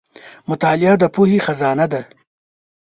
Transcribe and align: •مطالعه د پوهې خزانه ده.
•مطالعه 0.49 0.95
د 0.99 1.03
پوهې 1.13 1.37
خزانه 1.45 1.85
ده. 1.93 2.01